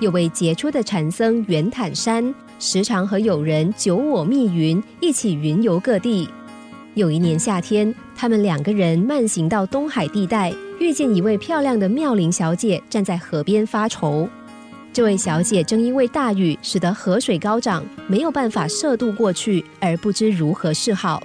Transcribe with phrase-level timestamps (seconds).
[0.00, 6.28] 有位杰出的禅僧圆坦山，时常和友人九我密云一起云游各地。
[6.94, 14.28] 有一年夏天，他们两个人慢行到东海地带，遇见一位漂亮的妙龄小姐站在河边发愁。
[14.92, 21.20] 这位小姐正因为大雨使得河水高涨，没有办法涉渡过去，而不知如何是好。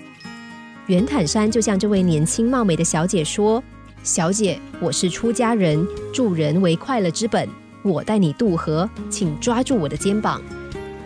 [0.87, 3.63] 圆坦山就向这位年轻貌美的小姐说
[4.01, 7.47] ：“小姐，我是出家人，助人为快乐之本。”
[7.83, 10.41] 我带你渡河，请抓住我的肩膀。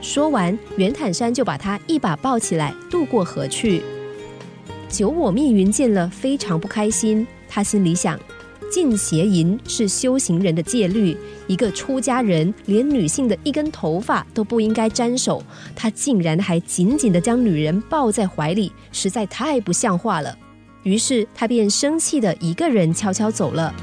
[0.02, 3.81] 说完，袁坦山就把他一把抱起来，渡过河去。
[4.88, 7.26] 九我密云见了，非常不开心。
[7.49, 8.18] 他心里想：
[8.71, 15.44] 禁邪淫是修行人的戒律，一个出家人连女性的一根头发都不应该沾手，
[15.76, 20.38] 他竟然还紧紧的将女人抱在怀里，实在太不像话了。
[20.84, 23.73] 于是他便生气的一个人悄悄走了。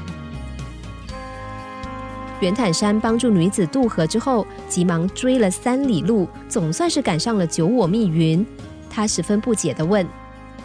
[2.41, 8.45] 袁坦山帮助女子渡河之后，急忙追了三里路，总算是赶上了九我密云。
[8.89, 10.05] 他十分不解地问：“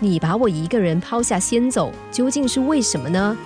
[0.01, 3.37] 你把我一个人抛下先走，究竟是为什么呢？”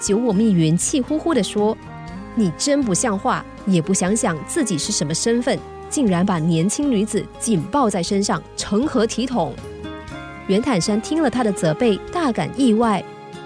[0.00, 1.76] 九我密云气呼呼地说
[2.36, 5.58] ：“你真不像话，也不想想自己是什么身份，
[5.90, 9.52] 竟然把年轻女子紧抱在身上，成何体统？”
[10.46, 13.04] 袁坦山听了他的责备，大感意外。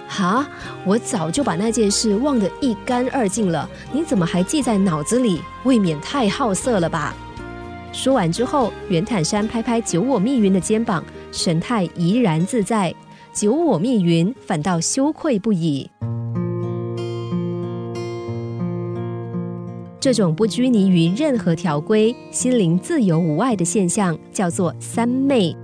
[0.08, 0.48] 哈！
[0.84, 5.40] 我早就把那件事忘得一干二净了，你怎么还记在脑子里？
[5.64, 7.14] 未免太好色了吧！
[7.92, 12.94] 说完之后，袁坦山拍拍九我密云的肩膀，神态怡然自在。
[13.32, 15.88] 九我密云反倒羞愧不已。
[20.00, 25.54] 这种不拘泥于任何条规、心灵自由无碍的现象，叫做三昧。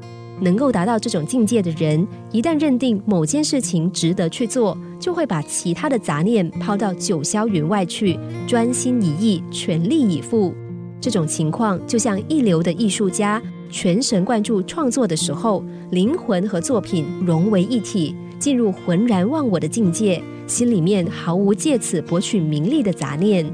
[0.41, 10.55] 能够达到这种境界的人，一旦认定某件事情值得去做，就会把其他的杂念抛到九霄云外去，专心一意，全力以赴。
[11.01, 13.41] 这种情况就像一流的艺术家
[13.71, 23.45] 全神贯注创作的时候，灵魂和作品融为一体，进入浑然忘我的境界，心里面毫无借此博取名利的杂念。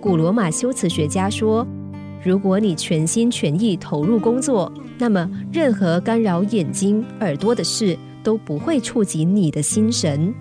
[0.00, 1.66] 古罗马修辞学家说。
[2.22, 10.32] 如果你全心全意投入工作，那么任何干扰眼睛、耳朵的事都不会触及你的心神。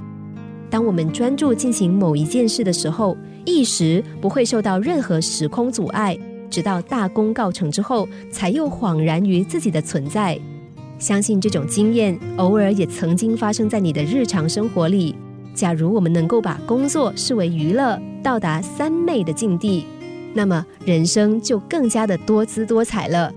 [0.70, 3.16] 当我们专注进行某一件事的时候，
[3.46, 6.18] 一时不会受到任何时空阻碍，
[6.50, 10.40] 直到大功告成之后，才又恍然于自己的存在。
[10.98, 15.16] 相信这种经验，偶尔也曾经发生在你的日常生活里。
[15.54, 19.86] 假如我们能够把工作视为娱乐，到达三昧的境地。
[20.36, 23.34] 那么人生就更加的多姿多彩了。